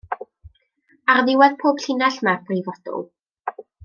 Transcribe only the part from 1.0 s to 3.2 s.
Ar ddiwedd pob llinell mae'r brifodl.